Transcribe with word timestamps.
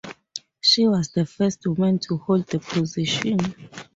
She 0.61 0.87
was 0.87 1.09
the 1.09 1.27
first 1.27 1.67
woman 1.67 1.99
to 2.07 2.17
hold 2.17 2.47
the 2.47 2.57
position. 2.57 3.37